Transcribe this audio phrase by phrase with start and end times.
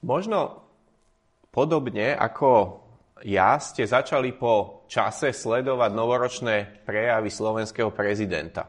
[0.00, 0.64] Možno
[1.52, 2.80] podobne ako
[3.20, 6.56] ja ste začali po čase sledovať novoročné
[6.88, 8.64] prejavy slovenského prezidenta.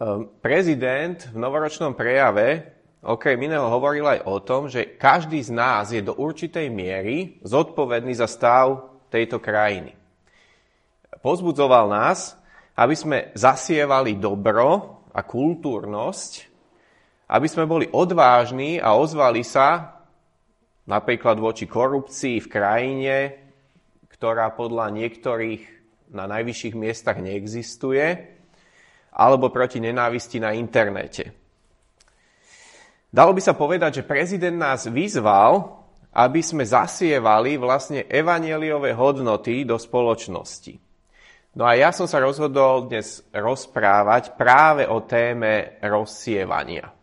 [0.00, 2.74] Ehm, prezident v novoročnom prejave
[3.06, 8.18] okrem iného hovoril aj o tom, že každý z nás je do určitej miery zodpovedný
[8.18, 9.94] za stav tejto krajiny.
[11.22, 12.34] Pozbudzoval nás,
[12.74, 16.49] aby sme zasievali dobro a kultúrnosť
[17.30, 20.02] aby sme boli odvážni a ozvali sa
[20.90, 23.16] napríklad voči korupcii v krajine,
[24.10, 25.62] ktorá podľa niektorých
[26.10, 28.34] na najvyšších miestach neexistuje,
[29.14, 31.30] alebo proti nenávisti na internete.
[33.10, 35.78] Dalo by sa povedať, že prezident nás vyzval,
[36.10, 40.74] aby sme zasievali vlastne evanieliové hodnoty do spoločnosti.
[41.54, 46.99] No a ja som sa rozhodol dnes rozprávať práve o téme rozsievania.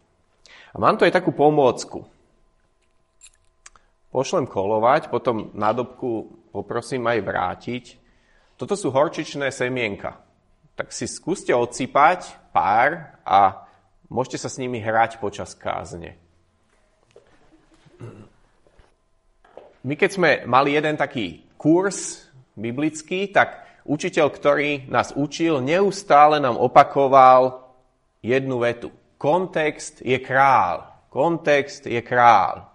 [0.78, 2.06] A mám tu aj takú pomôcku.
[4.14, 7.84] Pošlem kolovať, potom na dobku poprosím aj vrátiť.
[8.62, 10.22] Toto sú horčičné semienka.
[10.78, 13.66] Tak si skúste odsypať pár a
[14.06, 16.14] môžete sa s nimi hrať počas kázne.
[19.82, 26.54] My keď sme mali jeden taký kurz biblický, tak učiteľ, ktorý nás učil, neustále nám
[26.54, 27.66] opakoval
[28.22, 28.94] jednu vetu.
[29.18, 30.86] Kontext je král.
[31.10, 32.70] Kontext je král.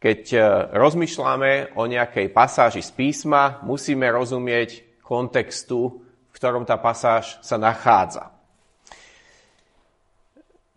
[0.00, 0.38] Keď e,
[0.72, 8.32] rozmýšľame o nejakej pasáži z písma, musíme rozumieť kontextu, v ktorom tá pasáž sa nachádza.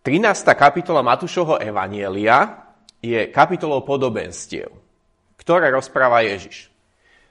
[0.03, 0.23] 13.
[0.55, 2.67] kapitola Matúšovho Evanielia
[3.03, 4.71] je kapitolou podobenstiev,
[5.39, 6.71] ktoré rozpráva Ježiš.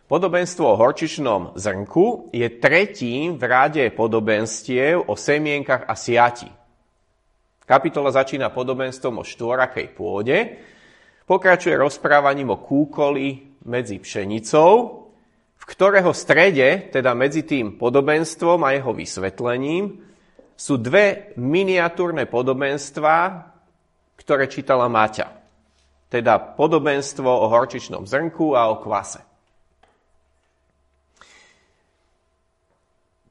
[0.08, 6.55] Podobenstvo o horčičnom zrnku je tretím v rade podobenstiev o semienkach a siati.
[7.66, 10.62] Kapitola začína podobenstvom o štvorakej pôde,
[11.26, 14.70] pokračuje rozprávaním o kúkoli medzi pšenicou,
[15.58, 19.98] v ktorého strede, teda medzi tým podobenstvom a jeho vysvetlením,
[20.54, 23.50] sú dve miniatúrne podobenstvá,
[24.14, 25.34] ktoré čítala Maťa.
[26.06, 29.26] Teda podobenstvo o horčičnom zrnku a o kvase.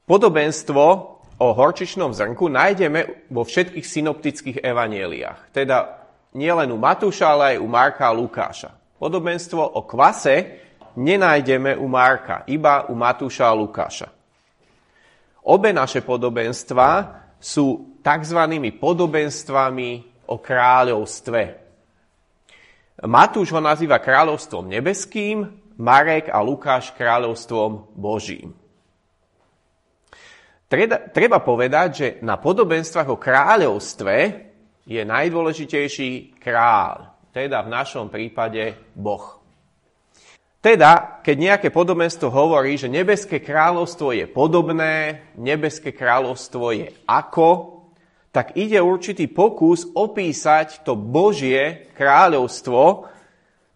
[0.04, 5.52] Podobenstvo o horčičnom zrnku nájdeme vo všetkých synoptických evanieliách.
[5.52, 8.70] Teda nielen u Matúša, ale aj u Marka a Lukáša.
[8.96, 10.64] Podobenstvo o kvase
[10.96, 14.08] nenájdeme u Marka, iba u Matúša a Lukáša.
[15.46, 16.88] Obe naše podobenstva
[17.38, 18.40] sú tzv.
[18.80, 19.90] podobenstvami
[20.26, 21.40] o kráľovstve.
[23.06, 25.44] Matúš ho nazýva kráľovstvom nebeským,
[25.76, 28.56] Marek a Lukáš kráľovstvom Božím.
[30.66, 34.14] Treba, treba povedať, že na podobenstvách o kráľovstve
[34.82, 39.38] je najdôležitejší kráľ, teda v našom prípade Boh.
[40.58, 47.76] Teda, keď nejaké podobenstvo hovorí, že nebeské kráľovstvo je podobné, nebeské kráľovstvo je ako,
[48.34, 53.08] tak ide určitý pokus opísať to Božie kráľovstvo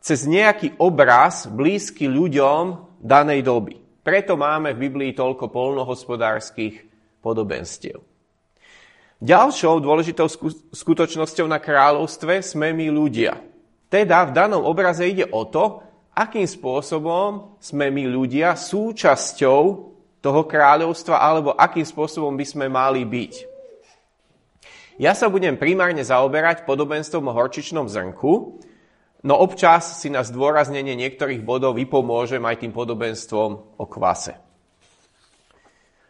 [0.02, 3.79] cez nejaký obraz blízky ľuďom danej doby.
[4.10, 6.82] Preto máme v Biblii toľko polnohospodárskych
[7.22, 8.03] podobenstiev.
[9.22, 10.26] Ďalšou dôležitou
[10.75, 13.38] skutočnosťou na kráľovstve sme my ľudia.
[13.87, 19.62] Teda v danom obraze ide o to, akým spôsobom sme my ľudia súčasťou
[20.19, 23.34] toho kráľovstva alebo akým spôsobom by sme mali byť.
[24.98, 28.59] Ja sa budem primárne zaoberať podobenstvom o horčičnom zrnku,
[29.20, 34.32] No občas si na zdôraznenie niektorých bodov vypomôžem aj tým podobenstvom o kvase.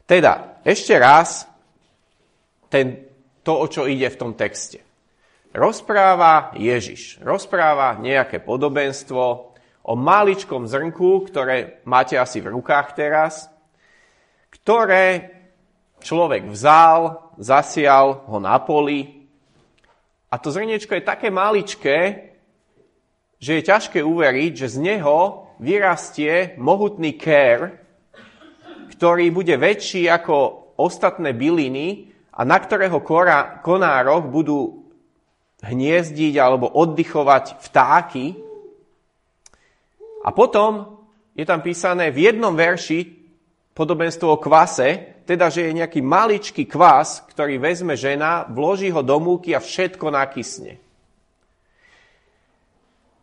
[0.06, 1.47] Teda, ešte raz,
[2.70, 3.10] ten,
[3.43, 4.82] to, o čo ide v tom texte.
[5.50, 9.22] Rozpráva Ježiš, rozpráva nejaké podobenstvo
[9.82, 13.50] o maličkom zrnku, ktoré máte asi v rukách teraz,
[14.54, 15.34] ktoré
[15.99, 19.26] človek vzal, zasial ho na poli
[20.31, 22.30] a to zrniečko je také maličké,
[23.40, 27.81] že je ťažké uveriť, že z neho vyrastie mohutný kér,
[28.92, 30.37] ktorý bude väčší ako
[30.76, 33.00] ostatné byliny a na ktorého
[33.64, 34.84] konároch budú
[35.64, 38.37] hniezdiť alebo oddychovať vtáky.
[40.20, 41.00] A potom
[41.32, 43.08] je tam písané v jednom verši
[43.72, 49.16] podobenstvo o kvase, teda, že je nejaký maličký kvas, ktorý vezme žena, vloží ho do
[49.16, 50.76] múky a všetko nakysne.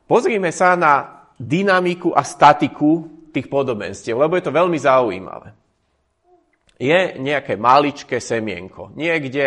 [0.08, 5.50] Pozrime sa na dynamiku a statiku tých podobenstiev, lebo je to veľmi zaujímavé.
[6.80, 9.46] Je nejaké maličké semienko, niekde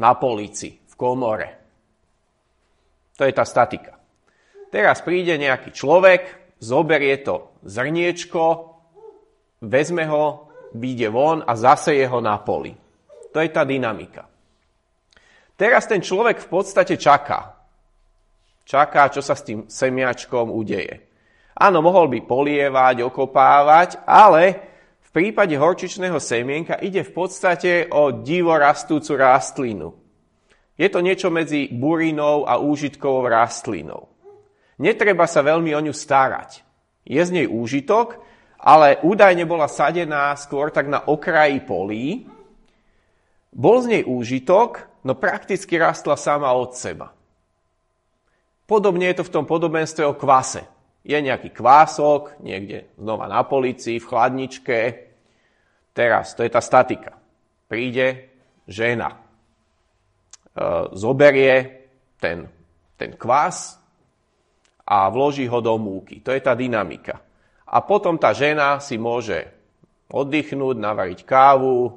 [0.00, 1.48] na polici, v komore.
[3.20, 4.00] To je tá statika.
[4.72, 8.72] Teraz príde nejaký človek, zoberie to zrniečko,
[9.62, 12.72] vezme ho, vyjde von a zaseje ho na poli.
[13.32, 14.24] To je tá dynamika.
[15.54, 17.61] Teraz ten človek v podstate čaká.
[18.62, 21.08] Čaká, čo sa s tým semiačkom udeje.
[21.52, 24.42] Áno, mohol by polievať, okopávať, ale
[25.02, 29.92] v prípade horčičného semienka ide v podstate o divo rastúcu rastlinu.
[30.80, 34.08] Je to niečo medzi burinou a úžitkovou rastlinou.
[34.80, 36.64] Netreba sa veľmi o ňu starať.
[37.04, 38.18] Je z nej úžitok,
[38.56, 42.24] ale údajne bola sadená skôr tak na okraji polí.
[43.52, 47.12] Bol z nej úžitok, no prakticky rastla sama od seba.
[48.72, 50.64] Podobne je to v tom podobenstve o kvase.
[51.04, 54.78] Je nejaký kvások, niekde znova na polici, v chladničke.
[55.92, 57.20] Teraz, to je tá statika.
[57.68, 58.32] Príde
[58.64, 59.16] žena, e,
[60.96, 61.84] zoberie
[62.16, 62.48] ten,
[62.96, 63.76] ten kvás
[64.88, 66.24] a vloží ho do múky.
[66.24, 67.20] To je tá dynamika.
[67.68, 69.52] A potom tá žena si môže
[70.08, 71.92] oddychnúť, navariť kávu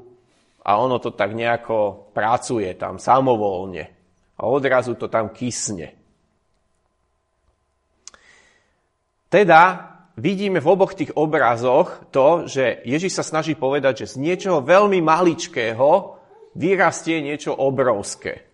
[0.59, 3.95] a ono to tak nejako pracuje tam samovolne.
[4.35, 6.03] A odrazu to tam kysne.
[9.35, 14.63] Teda vidíme v oboch tých obrazoch to, že Ježiš sa snaží povedať, že z niečoho
[14.63, 16.15] veľmi maličkého
[16.55, 18.47] vyrastie niečo obrovské.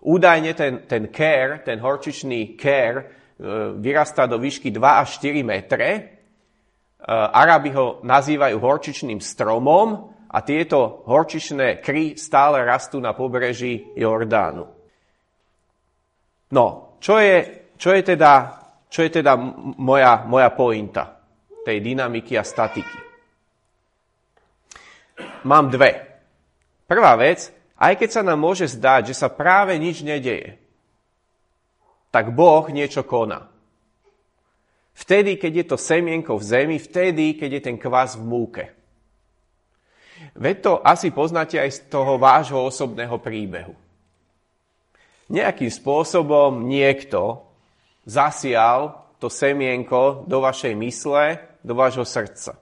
[0.00, 3.04] Údajne ten, ten care, ten horčičný care, e,
[3.76, 5.88] vyrastá do výšky 2 až 4 metre.
[5.92, 6.02] E,
[7.12, 14.64] Arabi ho nazývajú horčičným stromom a tieto horčičné kry stále rastú na pobreží Jordánu.
[16.56, 19.36] No, čo je, čo je teda čo je teda
[19.76, 21.20] moja, moja pointa
[21.64, 22.98] tej dynamiky a statiky?
[25.44, 26.08] Mám dve.
[26.88, 30.56] Prvá vec, aj keď sa nám môže zdať, že sa práve nič nedeje,
[32.08, 33.46] tak Boh niečo koná.
[34.98, 38.64] Vtedy, keď je to semienko v zemi, vtedy, keď je ten kvás v múke.
[40.34, 43.74] Veď to asi poznáte aj z toho vášho osobného príbehu.
[45.30, 47.47] Nejakým spôsobom niekto
[48.08, 52.56] zasial to semienko do vašej mysle, do vášho srdca.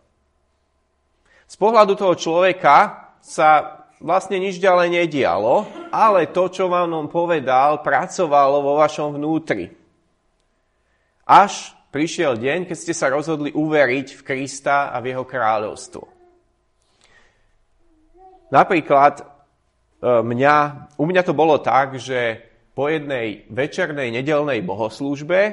[1.46, 5.62] Z pohľadu toho človeka sa vlastne nič ďalej nedialo,
[5.94, 9.70] ale to, čo vám on povedal, pracovalo vo vašom vnútri.
[11.22, 16.04] Až prišiel deň, keď ste sa rozhodli uveriť v Krista a v jeho kráľovstvo.
[18.50, 19.24] Napríklad e,
[20.22, 20.56] mňa,
[20.98, 22.46] u mňa to bolo tak, že
[22.76, 25.52] po jednej večernej nedelnej bohoslúžbe e,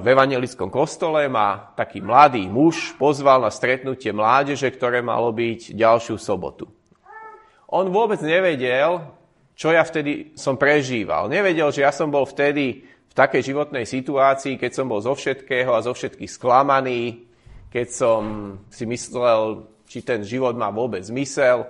[0.00, 6.16] v evangelickom kostole ma taký mladý muž pozval na stretnutie mládeže, ktoré malo byť ďalšiu
[6.16, 6.64] sobotu.
[7.68, 9.04] On vôbec nevedel,
[9.52, 11.28] čo ja vtedy som prežíval.
[11.28, 15.68] Nevedel, že ja som bol vtedy v takej životnej situácii, keď som bol zo všetkého
[15.76, 17.28] a zo všetkých sklamaný,
[17.68, 18.22] keď som
[18.72, 21.68] si myslel, či ten život má vôbec zmysel.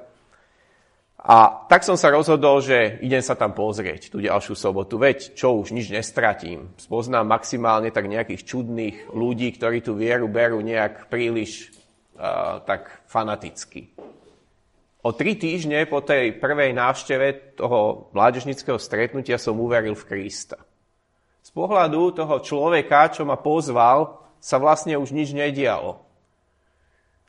[1.25, 5.01] A tak som sa rozhodol, že idem sa tam pozrieť tú ďalšiu sobotu.
[5.01, 6.77] Veď čo už nič nestratím.
[6.77, 11.73] Spoznám maximálne tak nejakých čudných ľudí, ktorí tú vieru berú nejak príliš
[12.21, 13.89] uh, tak fanaticky.
[15.01, 20.61] O tri týždne po tej prvej návšteve toho mládežnického stretnutia som uveril v Krista.
[21.41, 26.05] Z pohľadu toho človeka, čo ma pozval, sa vlastne už nič nedialo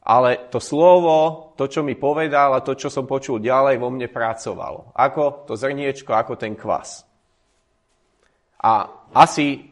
[0.06, 4.06] ale to slovo, to, čo mi povedal a to, čo som počul ďalej, vo mne
[4.06, 4.94] pracovalo.
[4.94, 7.02] Ako to zrniečko, ako ten kvas.
[8.62, 8.86] A
[9.18, 9.66] asi,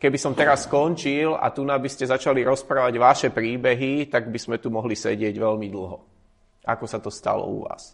[0.00, 4.56] keby som teraz skončil a tu by ste začali rozprávať vaše príbehy, tak by sme
[4.56, 5.98] tu mohli sedieť veľmi dlho.
[6.64, 7.92] Ako sa to stalo u vás.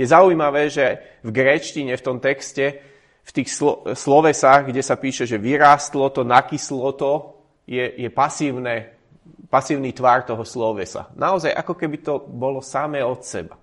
[0.00, 2.80] Je zaujímavé, že v gréčtine, v tom texte,
[3.20, 7.36] v tých slo- slovesách, kde sa píše, že vyrástlo to, nakyslo to,
[7.68, 8.97] je, je pasívne
[9.48, 11.08] pasívny tvár toho slovesa.
[11.16, 13.56] Naozaj, ako keby to bolo samé od seba.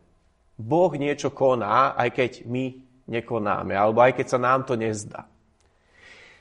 [0.57, 2.65] Boh niečo koná, aj keď my
[3.05, 5.29] nekonáme, alebo aj keď sa nám to nezdá.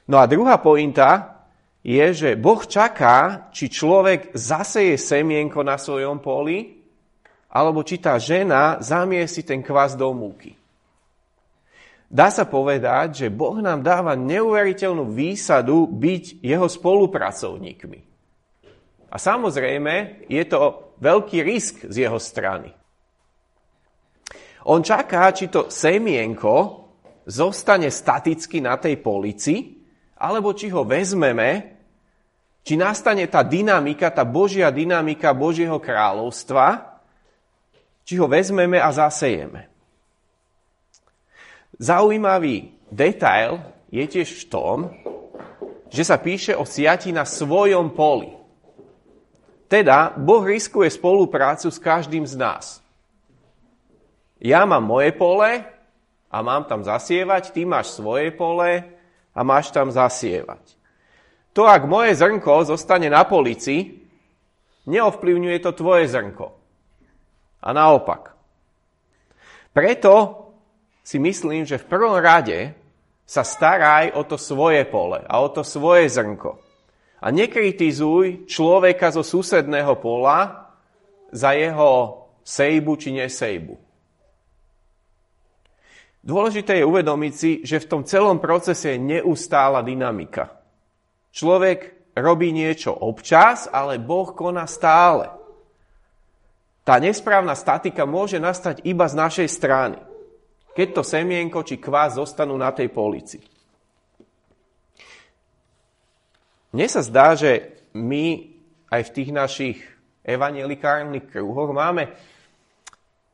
[0.09, 1.41] No a druhá pointa
[1.85, 6.81] je, že Boh čaká, či človek zaseje semienko na svojom poli,
[7.53, 10.57] alebo či tá žena zamie si ten kvas do múky.
[12.09, 18.14] Dá sa povedať, že Boh nám dáva neuveriteľnú výsadu byť jeho spolupracovníkmi.
[19.15, 22.75] A samozrejme, je to veľký risk z jeho strany.
[24.67, 26.83] On čaká, či to semienko
[27.23, 29.79] zostane staticky na tej polici,
[30.19, 31.79] alebo či ho vezmeme,
[32.65, 36.97] či nastane tá dynamika, tá Božia dynamika Božieho kráľovstva,
[38.03, 39.69] či ho vezmeme a zasejeme.
[41.77, 43.61] Zaujímavý detail
[43.93, 44.79] je tiež v tom,
[45.93, 48.44] že sa píše o siati na svojom poli.
[49.75, 52.79] Teda Boh riskuje spoluprácu s každým z nás.
[54.39, 55.67] Ja mám moje pole
[56.31, 58.87] a mám tam zasievať, ty máš svoje pole
[59.35, 60.63] a máš tam zasievať.
[61.59, 63.99] To, ak moje zrnko zostane na polici,
[64.87, 66.55] neovplyvňuje to tvoje zrnko.
[67.59, 68.31] A naopak.
[69.75, 70.15] Preto
[71.03, 72.79] si myslím, že v prvom rade
[73.27, 76.64] sa staraj o to svoje pole a o to svoje zrnko.
[77.25, 80.69] A nekritizuj človeka zo susedného pola
[81.33, 83.75] za jeho sejbu či nesejbu.
[86.25, 90.53] Dôležité je uvedomiť si, že v tom celom procese je neustála dynamika.
[91.33, 95.33] Človek robí niečo občas, ale Boh koná stále.
[96.85, 99.97] Tá nesprávna statika môže nastať iba z našej strany
[100.75, 103.39] keď to semienko či kvás zostanú na tej polici.
[106.75, 108.51] Mne sa zdá, že my
[108.91, 109.79] aj v tých našich
[110.27, 112.11] evangelikárnych krúhoch máme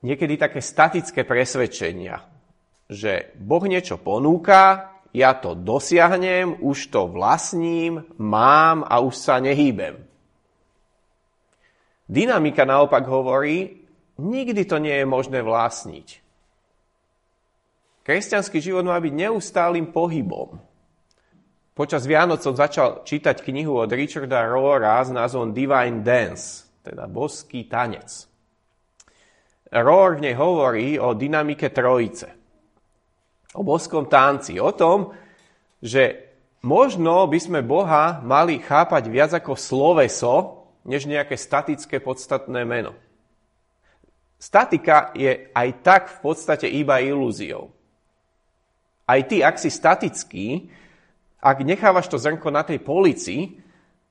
[0.05, 2.21] niekedy také statické presvedčenia,
[2.85, 10.05] že Boh niečo ponúka, ja to dosiahnem, už to vlastním, mám a už sa nehýbem.
[12.11, 13.89] Dynamika naopak hovorí,
[14.21, 16.21] nikdy to nie je možné vlastniť.
[18.05, 20.70] Kresťanský život má byť neustálým pohybom.
[21.81, 27.73] Počas Vianoc som začal čítať knihu od Richarda Rohra s názvom Divine Dance, teda boský
[27.73, 28.29] tanec.
[29.73, 32.37] Rohr v nej hovorí o dynamike trojice,
[33.57, 35.17] o boskom tanci, o tom,
[35.81, 42.93] že možno by sme Boha mali chápať viac ako sloveso, než nejaké statické podstatné meno.
[44.37, 47.73] Statika je aj tak v podstate iba ilúziou.
[49.09, 50.69] Aj ty, ak si statický,
[51.41, 53.57] ak nechávaš to zrnko na tej polici,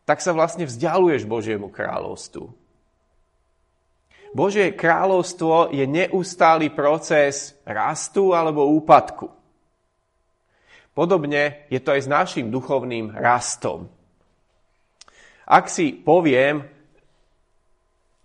[0.04, 2.50] tak sa vlastne vzdialuješ Božiemu kráľovstvu.
[4.34, 9.30] Božie kráľovstvo je neustály proces rastu alebo úpadku.
[10.94, 13.90] Podobne je to aj s našim duchovným rastom.
[15.50, 16.66] Ak si poviem,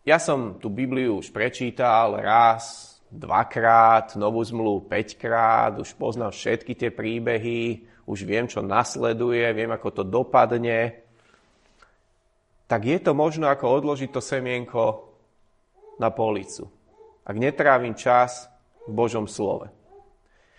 [0.05, 6.91] ja som tú Bibliu už prečítal raz, dvakrát, novú zmluvu päťkrát, už poznám všetky tie
[6.93, 11.05] príbehy, už viem, čo nasleduje, viem, ako to dopadne,
[12.65, 15.13] tak je to možno ako odložiť to semienko
[16.01, 16.69] na policu.
[17.25, 18.49] Ak netrávim čas
[18.85, 19.73] v Božom slove.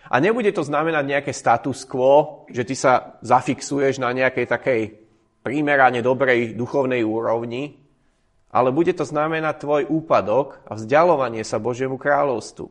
[0.06, 4.82] A nebude to znamenať nejaké status quo, že ty sa zafixuješ na nejakej takej
[5.42, 7.78] primerane dobrej duchovnej úrovni,
[8.54, 12.70] ale bude to znamenať tvoj úpadok a vzdialovanie sa Božiemu kráľovstvu.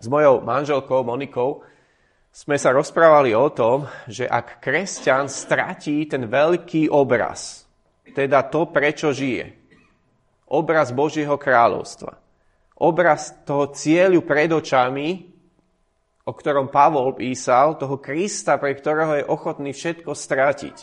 [0.00, 1.62] S mojou manželkou Monikou
[2.30, 7.66] sme sa rozprávali o tom, že ak kresťan stratí ten veľký obraz,
[8.14, 9.50] teda to, prečo žije,
[10.46, 12.14] obraz Božieho kráľovstva,
[12.78, 15.26] obraz toho cieľu pred očami,
[16.22, 20.76] o ktorom Pavol písal, toho Krista, pre ktorého je ochotný všetko stratiť,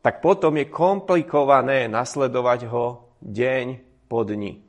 [0.00, 3.66] tak potom je komplikované nasledovať ho deň
[4.08, 4.64] po dni.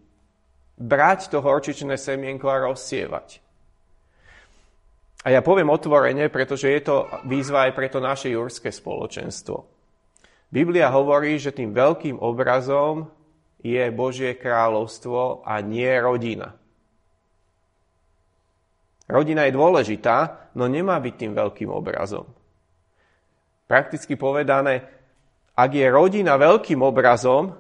[0.80, 3.49] Brať to horčičné semienko a rozsievať.
[5.20, 6.96] A ja poviem otvorene, pretože je to
[7.28, 9.68] výzva aj pre to naše jurské spoločenstvo.
[10.50, 13.12] Biblia hovorí, že tým veľkým obrazom
[13.60, 16.56] je Božie kráľovstvo a nie rodina.
[19.10, 22.30] Rodina je dôležitá, no nemá byť tým veľkým obrazom.
[23.68, 24.86] Prakticky povedané,
[25.58, 27.58] ak je rodina veľkým obrazom,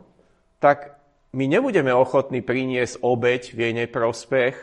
[0.57, 0.95] tak
[1.35, 4.55] my nebudeme ochotní priniesť obeď v jej neprospech,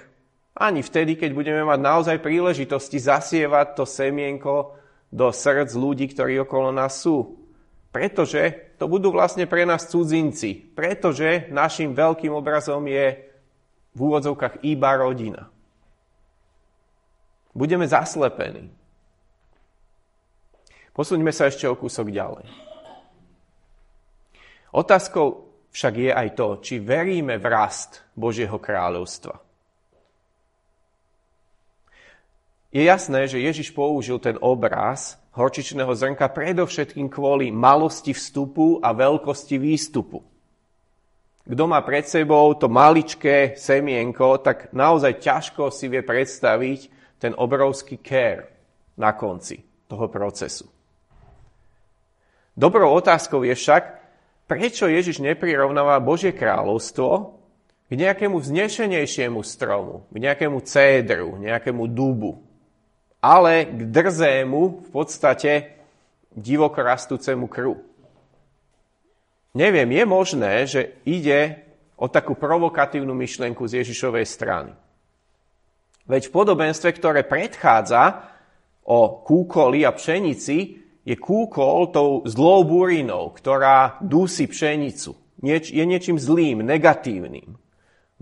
[0.56, 4.72] ani vtedy, keď budeme mať naozaj príležitosti zasievať to semienko
[5.12, 7.44] do srdc ľudí, ktorí okolo nás sú.
[7.92, 10.72] Pretože to budú vlastne pre nás cudzinci.
[10.72, 13.20] Pretože našim veľkým obrazom je
[13.92, 15.48] v úvodzovkách iba rodina.
[17.52, 18.68] Budeme zaslepení.
[20.96, 22.48] Posuňme sa ešte o kúsok ďalej.
[24.72, 29.45] Otázkou však je aj to, či veríme v rast Božieho kráľovstva.
[32.76, 39.56] Je jasné, že Ježiš použil ten obraz horčičného zrnka predovšetkým kvôli malosti vstupu a veľkosti
[39.56, 40.20] výstupu.
[41.48, 46.80] Kto má pred sebou to maličké semienko, tak naozaj ťažko si vie predstaviť
[47.16, 48.52] ten obrovský care
[49.00, 50.68] na konci toho procesu.
[52.52, 53.84] Dobrou otázkou je však,
[54.44, 57.40] prečo Ježiš neprirovnáva Božie kráľovstvo
[57.88, 62.45] k nejakému vznešenejšiemu stromu, k nejakému cédru, nejakému dubu,
[63.26, 65.74] ale k drzému, v podstate
[66.30, 67.74] divoko rastúcemu kru.
[69.56, 71.58] Neviem, je možné, že ide
[71.98, 74.72] o takú provokatívnu myšlenku z Ježišovej strany.
[76.06, 78.30] Veď v podobenstve, ktoré predchádza
[78.86, 85.18] o kúkoli a pšenici, je kúkol tou zlou burinou, ktorá dúsi pšenicu.
[85.42, 87.58] Je niečím zlým, negatívnym.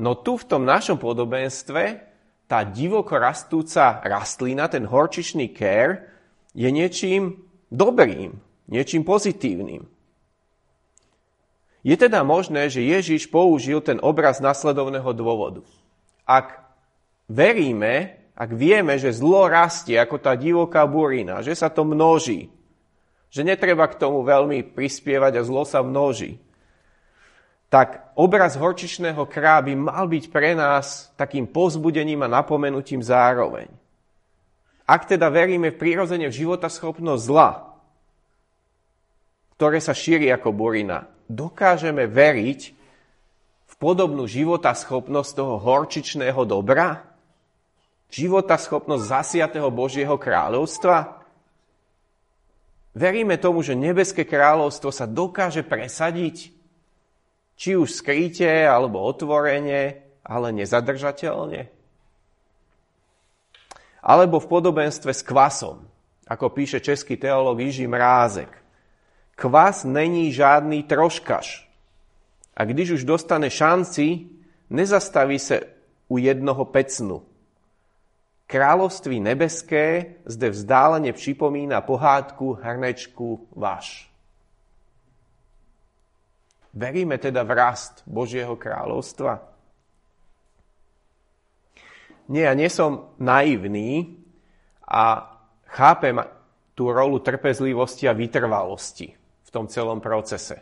[0.00, 2.13] No tu v tom našom podobenstve
[2.44, 6.12] tá divoko rastúca rastlina, ten horčičný kér,
[6.54, 8.38] je niečím dobrým,
[8.70, 9.84] niečím pozitívnym.
[11.84, 15.60] Je teda možné, že Ježiš použil ten obraz nasledovného dôvodu.
[16.24, 16.64] Ak
[17.28, 22.48] veríme, ak vieme, že zlo rastie ako tá divoká burina, že sa to množí,
[23.28, 26.40] že netreba k tomu veľmi prispievať a zlo sa množí,
[27.74, 33.66] tak obraz horčičného krá by mal byť pre nás takým pozbudením a napomenutím zároveň.
[34.86, 37.74] Ak teda veríme v prírodzene v života zla,
[39.58, 42.60] ktoré sa šíri ako burina, dokážeme veriť
[43.66, 47.02] v podobnú života schopnosť toho horčičného dobra?
[48.06, 51.26] Života schopnosť zasiatého Božieho kráľovstva?
[52.94, 56.53] Veríme tomu, že nebeské kráľovstvo sa dokáže presadiť,
[57.56, 61.70] či už skryte alebo otvorene, ale nezadržateľne.
[64.04, 65.84] Alebo v podobenstve s kvasom,
[66.28, 68.50] ako píše český teológ Jiří Mrázek.
[69.34, 71.68] Kvas není žádný troškaš.
[72.56, 74.28] A když už dostane šanci,
[74.70, 75.60] nezastaví se
[76.08, 77.22] u jednoho pecnu,
[78.46, 84.13] Kráľovství nebeské zde vzdálene připomína pohádku Hrnečku váš.
[86.74, 89.38] Veríme teda v rast Božieho kráľovstva?
[92.26, 94.18] Nie, ja nie som naivný
[94.82, 95.30] a
[95.70, 96.18] chápem
[96.74, 99.14] tú rolu trpezlivosti a vytrvalosti
[99.46, 100.58] v tom celom procese.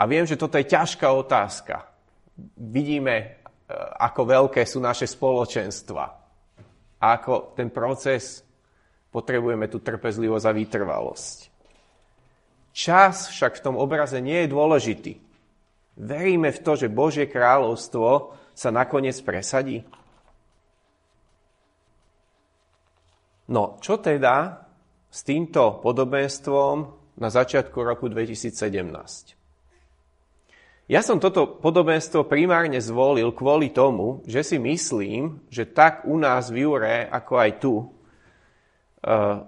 [0.00, 1.86] A viem, že toto je ťažká otázka.
[2.56, 3.26] Vidíme, e,
[4.00, 6.04] ako veľké sú naše spoločenstva
[6.98, 8.40] a ako ten proces
[9.12, 11.49] potrebujeme tú trpezlivosť a vytrvalosť.
[12.70, 15.12] Čas však v tom obraze nie je dôležitý.
[16.00, 19.84] Veríme v to, že Božie kráľovstvo sa nakoniec presadí.
[23.50, 24.64] No, čo teda
[25.10, 26.76] s týmto podobenstvom
[27.18, 29.40] na začiatku roku 2017?
[30.90, 36.50] Ja som toto podobenstvo primárne zvolil kvôli tomu, že si myslím, že tak u nás
[36.50, 39.46] v Jure, ako aj tu, uh,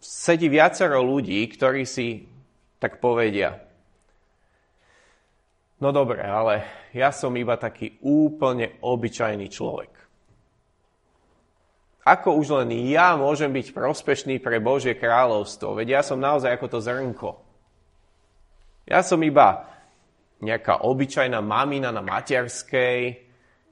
[0.00, 2.29] sedí viacero ľudí, ktorí si
[2.80, 3.60] tak povedia.
[5.80, 9.92] No dobre, ale ja som iba taký úplne obyčajný človek.
[12.04, 15.76] Ako už len ja môžem byť prospešný pre Božie kráľovstvo?
[15.76, 17.30] Veď ja som naozaj ako to zrnko.
[18.88, 19.68] Ja som iba
[20.40, 23.28] nejaká obyčajná mamina na materskej,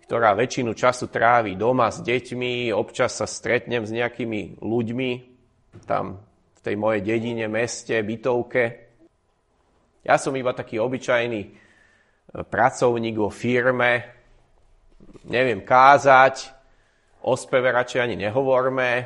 [0.08, 5.10] ktorá väčšinu času trávi doma s deťmi, občas sa stretnem s nejakými ľuďmi
[5.84, 6.24] tam
[6.56, 8.87] v tej mojej dedine, meste, bytovke.
[10.08, 11.50] Ja som iba taký obyčajný e,
[12.48, 14.08] pracovník vo firme,
[15.28, 16.48] neviem kázať,
[17.28, 19.04] o speve radšej ani nehovorme,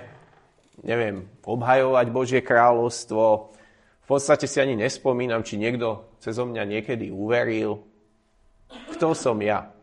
[0.86, 3.50] neviem obhajovať Božie kráľovstvo,
[4.02, 7.82] v podstate si ani nespomínam, či niekto cez mňa niekedy uveril.
[8.94, 9.74] Kto som ja?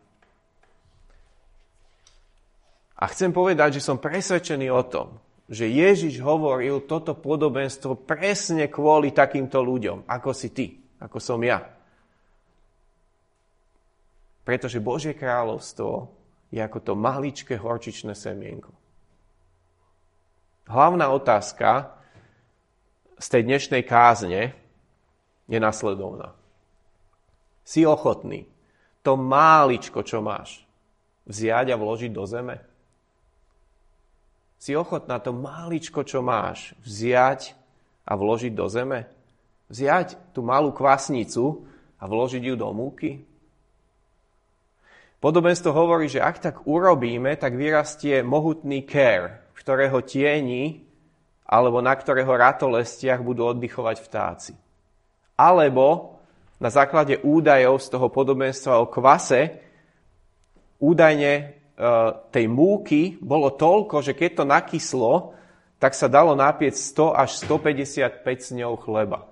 [2.99, 5.19] A chcem povedať, že som presvedčený o tom,
[5.51, 11.63] že Ježiš hovoril toto podobenstvo presne kvôli takýmto ľuďom, ako si ty, ako som ja.
[14.43, 16.11] Pretože Božie kráľovstvo
[16.49, 18.73] je ako to maličké horčičné semienko.
[20.69, 21.97] Hlavná otázka,
[23.19, 24.53] z tej dnešnej kázne
[25.49, 26.33] je nasledovná.
[27.65, 28.47] Si ochotný
[29.03, 30.63] to máličko, čo máš,
[31.27, 32.57] vziať a vložiť do zeme?
[34.59, 37.55] Si ochotná to máličko, čo máš, vziať
[38.03, 39.18] a vložiť do zeme?
[39.69, 41.65] Vziať tú malú kvasnicu
[42.01, 43.21] a vložiť ju do múky?
[45.19, 50.89] Podobenstvo hovorí, že ak tak urobíme, tak vyrastie mohutný ker, v ktorého tieni
[51.49, 54.53] alebo na ktorého ratolestiach budú oddychovať vtáci.
[55.35, 56.17] Alebo
[56.61, 59.59] na základe údajov z toho podobenstva o kvase,
[60.77, 61.43] údajne e,
[62.29, 65.13] tej múky bolo toľko, že keď to nakyslo,
[65.79, 69.28] tak sa dalo napieť 100 až 155 sňov chleba.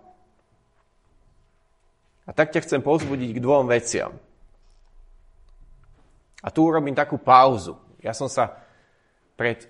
[2.27, 4.11] A tak ťa chcem pozbudiť k dvom veciam.
[6.43, 7.79] A tu urobím takú pauzu.
[8.03, 8.61] Ja som sa
[9.39, 9.65] pred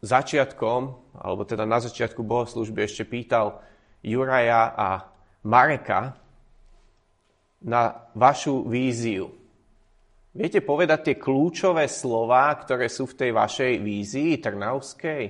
[0.00, 0.80] začiatkom,
[1.20, 3.60] alebo teda na začiatku bohoslužby ešte pýtal
[4.00, 4.88] Juraja a
[5.44, 6.16] Mareka
[7.64, 9.32] na vašu víziu.
[10.36, 15.24] Viete povedať tie kľúčové slova, ktoré sú v tej vašej vízii trnavskej?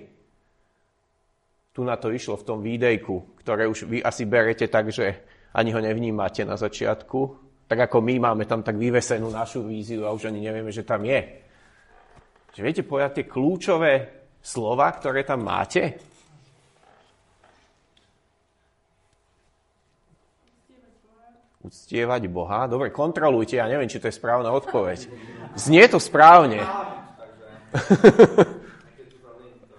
[1.71, 5.23] Tu na to išlo v tom videjku, ktoré už vy asi berete tak, že
[5.57, 7.19] ani ho nevnímate na začiatku.
[7.67, 11.03] Tak ako my máme tam tak vyvesenú našu víziu a už ani nevieme, že tam
[11.03, 11.41] je.
[12.55, 13.93] Že viete povedať tie kľúčové
[14.45, 15.97] slova, ktoré tam máte?
[21.67, 22.71] uctievať Boha.
[22.71, 25.11] Dobre, kontrolujte, ja neviem, či to je správna odpoveď.
[25.59, 26.63] Znie to správne.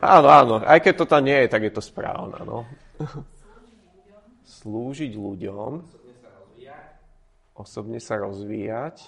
[0.04, 2.44] áno, áno, aj keď to tam nie je, tak je to správne.
[2.44, 2.68] No.
[4.68, 5.80] Slúžiť ľuďom.
[7.56, 9.00] Osobne sa rozvíjať.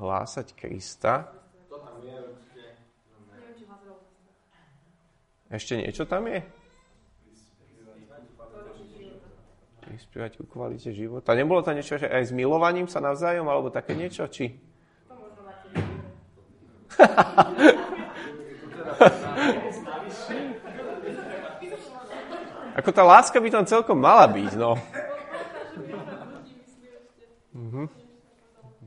[0.00, 1.28] Hlásať Krista.
[5.52, 6.40] Ešte niečo tam je?
[9.84, 11.36] prispievať ku kvalite života.
[11.36, 14.56] Nebolo to niečo, že aj s milovaním sa navzájom, alebo také niečo, či?
[22.72, 24.76] Ako tá láska by tam celkom mala byť, no.
[27.52, 27.84] Mhm.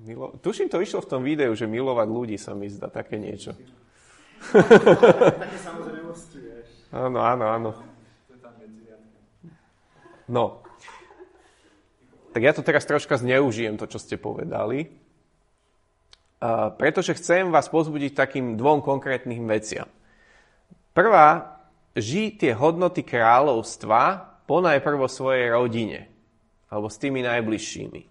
[0.06, 0.38] Milo...
[0.38, 3.58] Tuším, to išlo v tom videu, že milovať ľudí sa mi zdá také niečo.
[4.54, 6.68] Také samozrejmosti, vieš.
[6.94, 7.72] Áno, áno, áno.
[10.26, 10.66] No,
[12.36, 14.92] tak ja to teraz troška zneužijem, to, čo ste povedali,
[16.44, 19.88] a pretože chcem vás pozbudiť takým dvom konkrétnym veciam.
[20.92, 21.55] Prvá,
[21.96, 26.12] žij tie hodnoty kráľovstva ponajprv vo svojej rodine,
[26.70, 28.02] alebo s tými najbližšími.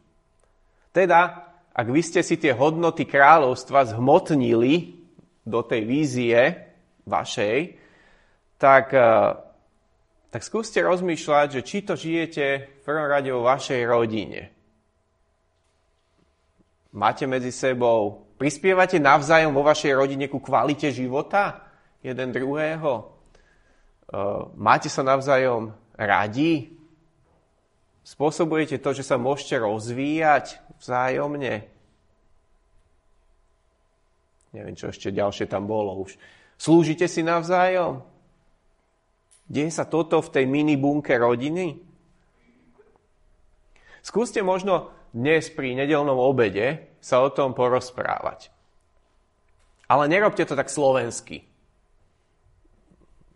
[0.91, 5.05] Teda, ak vy ste si tie hodnoty kráľovstva zhmotnili
[5.45, 6.41] do tej vízie
[7.05, 7.79] vašej,
[8.59, 8.91] tak
[10.35, 14.51] tak skúste rozmýšľať, že či to žijete v prvom rade vo vašej rodine.
[16.91, 21.71] Máte medzi sebou, prispievate navzájom vo vašej rodine ku kvalite života
[22.03, 23.14] jeden druhého?
[24.15, 24.17] E,
[24.55, 26.71] máte sa navzájom radi?
[28.07, 31.67] Spôsobujete to, že sa môžete rozvíjať vzájomne?
[34.55, 36.15] Neviem, čo ešte ďalšie tam bolo už.
[36.55, 38.07] Slúžite si navzájom?
[39.51, 41.83] Deje sa toto v tej minibunke rodiny?
[44.05, 48.55] Skúste možno dnes pri nedelnom obede sa o tom porozprávať.
[49.91, 51.45] Ale nerobte to tak slovensky.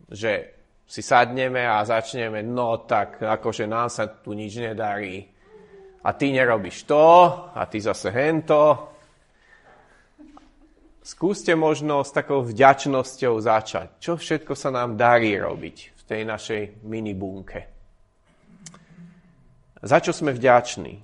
[0.09, 0.58] Že
[0.89, 5.21] si sadneme a začneme, no tak akože nám sa tu nič nedarí.
[6.01, 7.05] A ty nerobíš to,
[7.53, 8.89] a ty zase hento.
[11.05, 14.01] Skúste možno s takou vďačnosťou začať.
[14.01, 17.69] Čo všetko sa nám darí robiť tej našej minibunke.
[19.85, 20.97] Za čo sme vďační.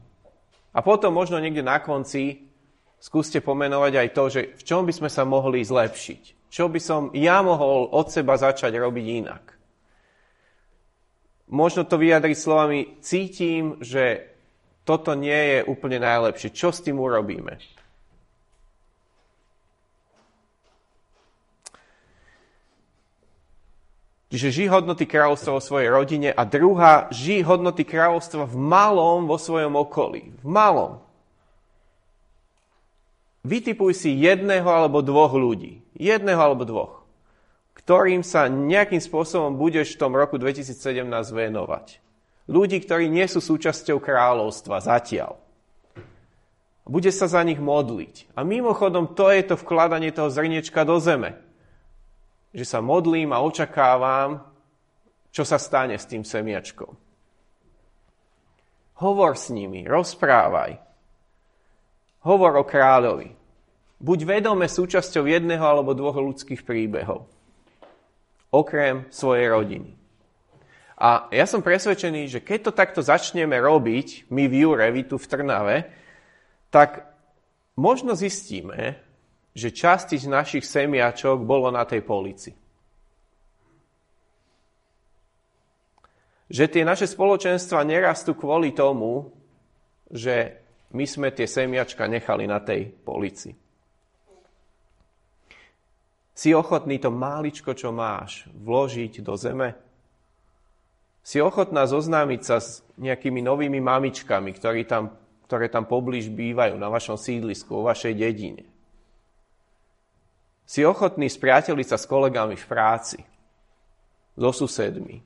[0.74, 2.50] A potom možno niekde na konci
[2.98, 6.50] skúste pomenovať aj to, že v čom by sme sa mohli zlepšiť.
[6.50, 9.55] Čo by som ja mohol od seba začať robiť inak.
[11.46, 14.34] Možno to vyjadriť slovami, cítim, že
[14.82, 16.50] toto nie je úplne najlepšie.
[16.54, 17.62] Čo s tým urobíme?
[24.36, 29.40] Čiže žij hodnoty kráľovstva vo svojej rodine a druhá, žij hodnoty kráľovstva v malom vo
[29.40, 30.34] svojom okolí.
[30.42, 31.00] V malom.
[33.46, 35.86] Vytipuj si jedného alebo dvoch ľudí.
[35.94, 37.05] Jedného alebo dvoch.
[37.86, 42.02] Ktorým sa nejakým spôsobom budeš v tom roku 2017 venovať.
[42.50, 45.38] Ľudí, ktorí nie sú súčasťou kráľovstva zatiaľ.
[46.86, 48.38] Bude sa za nich modliť.
[48.38, 51.46] A mimochodom, to je to vkladanie toho zrniečka do zeme
[52.56, 54.40] že sa modlím a očakávam,
[55.36, 56.96] čo sa stane s tým semiačkom.
[59.04, 60.80] Hovor s nimi, rozprávaj.
[62.24, 63.36] Hovor o kráľovi.
[64.00, 67.28] Buď vedome súčasťou jedného alebo dvoch ľudských príbehov.
[68.56, 69.92] Okrem svojej rodiny.
[70.96, 75.20] A ja som presvedčený, že keď to takto začneme robiť, my v Jure, vy tu
[75.20, 75.78] v Trnave,
[76.72, 77.04] tak
[77.76, 78.96] možno zistíme,
[79.52, 82.56] že časť našich semiačok bolo na tej polici.
[86.48, 89.36] Že tie naše spoločenstva nerastú kvôli tomu,
[90.08, 90.64] že
[90.96, 93.65] my sme tie semiačka nechali na tej polici.
[96.36, 99.80] Si ochotný to máličko, čo máš, vložiť do zeme?
[101.24, 106.90] Si ochotná zoznámiť sa s nejakými novými mamičkami, ktorí tam ktoré tam poblíž bývajú, na
[106.90, 108.66] vašom sídlisku, vo vašej dedine.
[110.66, 113.22] Si ochotný spriateliť sa s kolegami v práci,
[114.34, 115.22] so susedmi.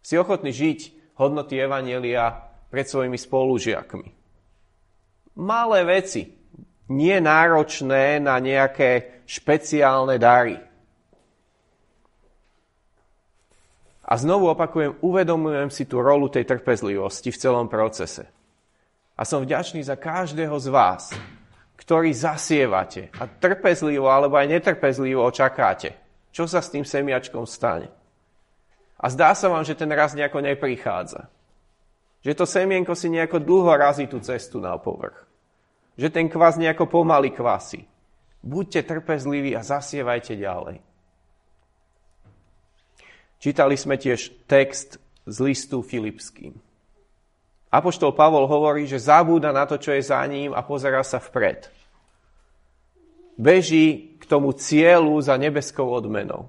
[0.00, 4.08] Si ochotný žiť hodnoty Evanielia pred svojimi spolužiakmi.
[5.36, 6.32] Malé veci,
[6.90, 10.58] nie náročné na nejaké špeciálne dary.
[14.06, 18.30] A znovu opakujem, uvedomujem si tú rolu tej trpezlivosti v celom procese.
[19.18, 21.10] A som vďačný za každého z vás,
[21.74, 25.98] ktorý zasievate a trpezlivo alebo aj netrpezlivo očakáte,
[26.30, 27.90] čo sa s tým semiačkom stane.
[28.96, 31.26] A zdá sa vám, že ten raz nejako neprichádza.
[32.22, 35.26] Že to semienko si nejako dlho razí tú cestu na povrch.
[35.96, 37.88] Že ten kvas nejako pomaly kvasí.
[38.44, 40.78] Buďte trpezliví a zasievajte ďalej.
[43.40, 46.56] Čítali sme tiež text z listu Filipským.
[47.72, 51.68] Apoštol Pavol hovorí, že zabúda na to, čo je za ním a pozera sa vpred.
[53.36, 56.48] Beží k tomu cieľu za nebeskou odmenou.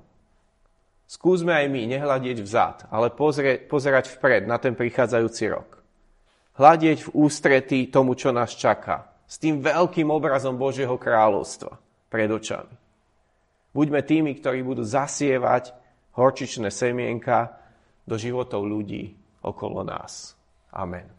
[1.07, 5.79] Skúsme aj my nehľadieť vzad, ale pozrie, pozerať vpred na ten prichádzajúci rok.
[6.55, 9.16] Hľadieť v ústretí tomu, čo nás čaká.
[9.27, 11.75] S tým veľkým obrazom Božieho kráľovstva
[12.07, 12.71] pred očami.
[13.75, 15.75] Buďme tými, ktorí budú zasievať
[16.15, 17.59] horčičné semienka
[18.07, 19.13] do životov ľudí
[19.43, 20.33] okolo nás.
[20.71, 21.16] Amen.